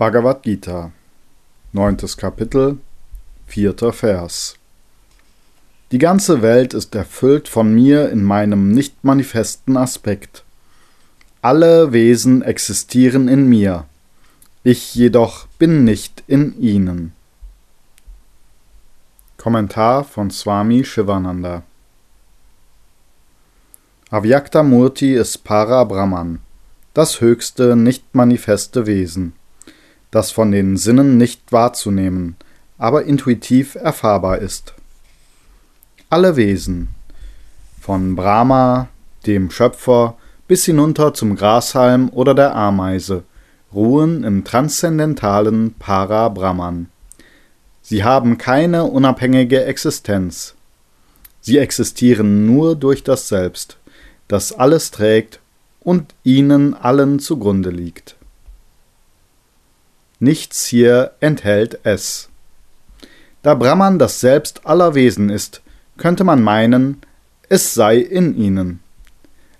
Bhagavad 0.00 0.42
Gita, 0.42 0.92
neuntes 1.74 2.16
Kapitel, 2.16 2.78
vierter 3.46 3.92
Vers. 3.92 4.54
Die 5.92 5.98
ganze 5.98 6.40
Welt 6.40 6.72
ist 6.72 6.94
erfüllt 6.94 7.48
von 7.48 7.74
mir 7.74 8.08
in 8.08 8.24
meinem 8.24 8.72
nicht 8.72 9.04
manifesten 9.04 9.76
Aspekt. 9.76 10.42
Alle 11.42 11.92
Wesen 11.92 12.40
existieren 12.40 13.28
in 13.28 13.46
mir, 13.46 13.84
ich 14.64 14.94
jedoch 14.94 15.46
bin 15.58 15.84
nicht 15.84 16.24
in 16.26 16.58
ihnen. 16.58 17.12
Kommentar 19.36 20.04
von 20.04 20.30
Swami 20.30 20.82
Shivananda 20.82 21.62
Avyakta 24.08 24.62
Murti 24.62 25.12
ist 25.12 25.44
Para 25.44 25.84
Brahman, 25.84 26.38
das 26.94 27.20
höchste, 27.20 27.76
nicht 27.76 28.14
manifeste 28.14 28.86
Wesen 28.86 29.34
das 30.10 30.30
von 30.30 30.50
den 30.50 30.76
Sinnen 30.76 31.16
nicht 31.16 31.52
wahrzunehmen, 31.52 32.36
aber 32.78 33.04
intuitiv 33.04 33.74
erfahrbar 33.74 34.38
ist. 34.38 34.74
Alle 36.08 36.36
Wesen, 36.36 36.88
von 37.80 38.16
Brahma, 38.16 38.88
dem 39.26 39.50
Schöpfer, 39.50 40.16
bis 40.48 40.64
hinunter 40.64 41.14
zum 41.14 41.36
Grashalm 41.36 42.08
oder 42.12 42.34
der 42.34 42.56
Ameise, 42.56 43.22
ruhen 43.72 44.24
im 44.24 44.44
transzendentalen 44.44 45.74
Para-Brahman. 45.78 46.88
Sie 47.82 48.02
haben 48.04 48.38
keine 48.38 48.84
unabhängige 48.84 49.64
Existenz. 49.64 50.54
Sie 51.40 51.58
existieren 51.58 52.46
nur 52.46 52.76
durch 52.76 53.04
das 53.04 53.28
Selbst, 53.28 53.78
das 54.28 54.52
alles 54.52 54.90
trägt 54.90 55.40
und 55.80 56.14
ihnen 56.24 56.74
allen 56.74 57.18
zugrunde 57.18 57.70
liegt. 57.70 58.16
Nichts 60.22 60.66
hier 60.66 61.12
enthält 61.20 61.80
es. 61.82 62.28
Da 63.42 63.54
Brahman 63.54 63.98
das 63.98 64.20
Selbst 64.20 64.66
aller 64.66 64.94
Wesen 64.94 65.30
ist, 65.30 65.62
könnte 65.96 66.24
man 66.24 66.42
meinen, 66.42 66.98
es 67.48 67.72
sei 67.72 67.96
in 67.96 68.36
ihnen. 68.36 68.80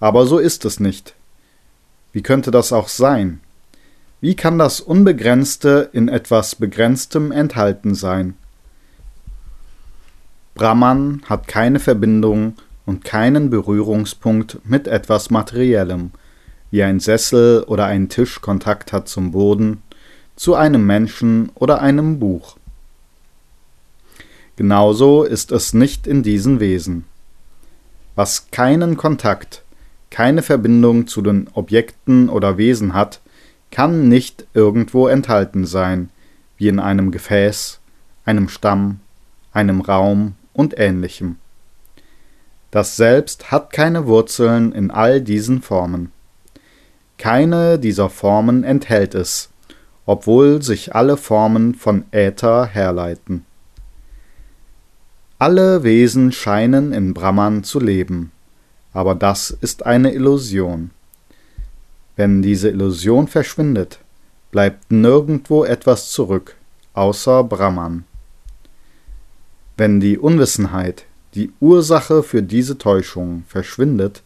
Aber 0.00 0.26
so 0.26 0.38
ist 0.38 0.64
es 0.64 0.80
nicht. 0.80 1.14
Wie 2.12 2.22
könnte 2.22 2.50
das 2.50 2.72
auch 2.72 2.88
sein? 2.88 3.40
Wie 4.22 4.34
kann 4.34 4.58
das 4.58 4.80
Unbegrenzte 4.80 5.90
in 5.92 6.08
etwas 6.08 6.54
Begrenztem 6.54 7.32
enthalten 7.32 7.94
sein? 7.94 8.34
Brahman 10.54 11.20
hat 11.28 11.48
keine 11.48 11.80
Verbindung 11.80 12.54
und 12.86 13.04
keinen 13.04 13.50
Berührungspunkt 13.50 14.58
mit 14.64 14.88
etwas 14.88 15.28
Materiellem, 15.28 16.12
wie 16.70 16.82
ein 16.82 16.98
Sessel 16.98 17.62
oder 17.64 17.84
ein 17.84 18.08
Tisch 18.08 18.40
Kontakt 18.40 18.94
hat 18.94 19.06
zum 19.06 19.32
Boden 19.32 19.82
zu 20.36 20.54
einem 20.54 20.86
Menschen 20.86 21.50
oder 21.54 21.80
einem 21.80 22.18
Buch. 22.18 22.56
Genauso 24.56 25.24
ist 25.24 25.52
es 25.52 25.74
nicht 25.74 26.06
in 26.06 26.22
diesen 26.22 26.60
Wesen. 26.60 27.04
Was 28.14 28.50
keinen 28.50 28.96
Kontakt, 28.96 29.62
keine 30.10 30.42
Verbindung 30.42 31.06
zu 31.06 31.20
den 31.20 31.48
Objekten 31.52 32.28
oder 32.28 32.56
Wesen 32.56 32.94
hat, 32.94 33.20
kann 33.70 34.08
nicht 34.08 34.46
irgendwo 34.54 35.08
enthalten 35.08 35.66
sein, 35.66 36.10
wie 36.56 36.68
in 36.68 36.80
einem 36.80 37.10
Gefäß, 37.10 37.80
einem 38.24 38.48
Stamm, 38.48 39.00
einem 39.52 39.80
Raum 39.80 40.34
und 40.52 40.78
ähnlichem. 40.78 41.36
Das 42.70 42.96
Selbst 42.96 43.50
hat 43.50 43.72
keine 43.72 44.06
Wurzeln 44.06 44.72
in 44.72 44.90
all 44.90 45.20
diesen 45.20 45.60
Formen. 45.62 46.12
Keine 47.18 47.78
dieser 47.78 48.10
Formen 48.10 48.64
enthält 48.64 49.14
es, 49.14 49.50
obwohl 50.06 50.62
sich 50.62 50.94
alle 50.94 51.16
Formen 51.16 51.74
von 51.74 52.04
Äther 52.12 52.64
herleiten. 52.66 53.44
Alle 55.38 55.82
Wesen 55.82 56.32
scheinen 56.32 56.92
in 56.92 57.12
Brahman 57.12 57.62
zu 57.64 57.80
leben, 57.80 58.30
aber 58.92 59.14
das 59.14 59.50
ist 59.50 59.84
eine 59.84 60.14
Illusion. 60.14 60.90
Wenn 62.14 62.40
diese 62.40 62.70
Illusion 62.70 63.28
verschwindet, 63.28 63.98
bleibt 64.50 64.90
nirgendwo 64.90 65.64
etwas 65.64 66.10
zurück, 66.10 66.56
außer 66.94 67.44
Brahman. 67.44 68.04
Wenn 69.76 70.00
die 70.00 70.16
Unwissenheit, 70.16 71.04
die 71.34 71.52
Ursache 71.60 72.22
für 72.22 72.42
diese 72.42 72.78
Täuschung, 72.78 73.44
verschwindet, 73.46 74.22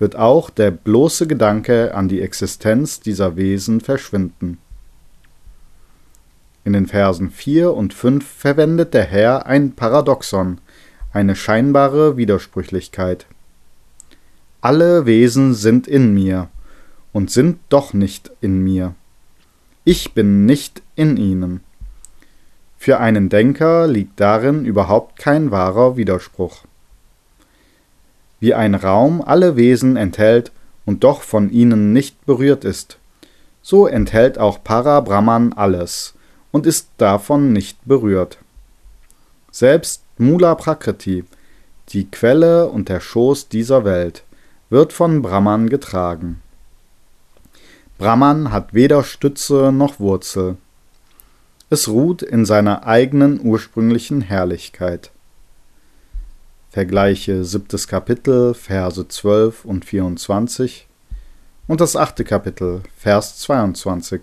wird 0.00 0.16
auch 0.16 0.50
der 0.50 0.72
bloße 0.72 1.28
Gedanke 1.28 1.94
an 1.94 2.08
die 2.08 2.22
Existenz 2.22 2.98
dieser 2.98 3.36
Wesen 3.36 3.80
verschwinden. 3.80 4.58
In 6.64 6.74
den 6.74 6.86
Versen 6.86 7.30
4 7.30 7.72
und 7.72 7.94
5 7.94 8.26
verwendet 8.26 8.92
der 8.92 9.04
Herr 9.04 9.46
ein 9.46 9.72
Paradoxon, 9.72 10.58
eine 11.12 11.34
scheinbare 11.34 12.16
Widersprüchlichkeit. 12.16 13.26
Alle 14.60 15.06
Wesen 15.06 15.54
sind 15.54 15.88
in 15.88 16.12
mir 16.12 16.48
und 17.12 17.30
sind 17.30 17.58
doch 17.70 17.94
nicht 17.94 18.30
in 18.40 18.62
mir. 18.62 18.94
Ich 19.84 20.12
bin 20.12 20.44
nicht 20.44 20.82
in 20.96 21.16
ihnen. 21.16 21.60
Für 22.76 23.00
einen 23.00 23.28
Denker 23.30 23.86
liegt 23.86 24.20
darin 24.20 24.64
überhaupt 24.64 25.18
kein 25.18 25.50
wahrer 25.50 25.96
Widerspruch. 25.96 26.64
Wie 28.38 28.54
ein 28.54 28.74
Raum 28.74 29.22
alle 29.22 29.56
Wesen 29.56 29.96
enthält 29.96 30.52
und 30.84 31.04
doch 31.04 31.22
von 31.22 31.50
ihnen 31.50 31.92
nicht 31.92 32.24
berührt 32.26 32.64
ist, 32.64 32.98
so 33.62 33.86
enthält 33.86 34.38
auch 34.38 34.62
Para 34.62 35.00
Brahman 35.00 35.52
alles, 35.52 36.14
und 36.52 36.66
ist 36.66 36.88
davon 36.96 37.52
nicht 37.52 37.78
berührt. 37.84 38.38
Selbst 39.50 40.02
Mula 40.18 40.54
Prakriti, 40.54 41.24
die 41.88 42.10
Quelle 42.10 42.68
und 42.68 42.88
der 42.88 43.00
Schoß 43.00 43.48
dieser 43.48 43.84
Welt, 43.84 44.24
wird 44.68 44.92
von 44.92 45.22
Brahman 45.22 45.68
getragen. 45.68 46.40
Brahman 47.98 48.52
hat 48.52 48.72
weder 48.72 49.02
Stütze 49.02 49.72
noch 49.72 50.00
Wurzel. 50.00 50.56
Es 51.68 51.88
ruht 51.88 52.22
in 52.22 52.44
seiner 52.44 52.86
eigenen 52.86 53.40
ursprünglichen 53.44 54.22
Herrlichkeit. 54.22 55.10
Vergleiche 56.70 57.44
siebtes 57.44 57.88
Kapitel, 57.88 58.54
Verse 58.54 59.06
12 59.06 59.64
und 59.64 59.84
24 59.84 60.86
und 61.66 61.80
das 61.80 61.96
achte 61.96 62.24
Kapitel, 62.24 62.82
Vers 62.96 63.38
22. 63.38 64.22